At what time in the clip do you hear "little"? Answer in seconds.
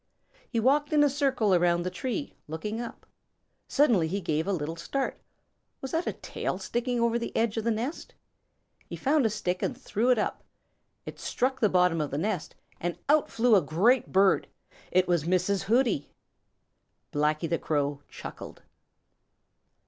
4.51-4.75